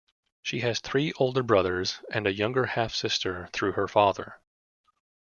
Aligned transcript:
She 0.41 0.61
has 0.61 0.79
three 0.79 1.13
older 1.17 1.43
brothers 1.43 1.99
and 2.11 2.25
a 2.25 2.33
younger 2.33 2.65
half 2.65 2.95
sister, 2.95 3.49
through 3.53 3.73
her 3.73 3.87
father. 3.87 4.39